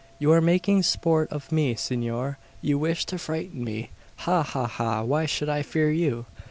"You 0.17 0.31
are 0.31 0.41
making 0.41 0.81
sport 0.81 1.31
of 1.31 1.51
me, 1.51 1.75
Senor. 1.75 2.39
You 2.63 2.79
wish 2.79 3.05
to 3.05 3.19
frighten 3.19 3.63
me. 3.63 3.91
Ha! 4.25 4.41
ha! 4.41 4.65
ha! 4.65 5.03
Why 5.03 5.27
should 5.27 5.47
I 5.47 5.61
fear 5.61 5.91
you? 5.91 6.25